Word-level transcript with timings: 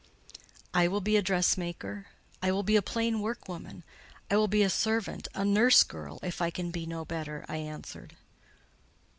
"I 0.73 0.87
will 0.87 0.99
be 0.99 1.15
a 1.15 1.21
dressmaker; 1.21 2.07
I 2.41 2.51
will 2.51 2.63
be 2.63 2.75
a 2.75 2.81
plain 2.81 3.19
workwoman; 3.19 3.83
I 4.31 4.35
will 4.35 4.47
be 4.47 4.63
a 4.63 4.69
servant, 4.71 5.27
a 5.35 5.45
nurse 5.45 5.83
girl, 5.83 6.17
if 6.23 6.41
I 6.41 6.49
can 6.49 6.71
be 6.71 6.87
no 6.87 7.05
better," 7.05 7.45
I 7.47 7.57
answered. 7.57 8.15